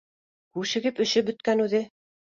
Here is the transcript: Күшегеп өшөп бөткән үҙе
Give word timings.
Күшегеп 0.59 1.05
өшөп 1.07 1.31
бөткән 1.31 1.67
үҙе 1.69 1.87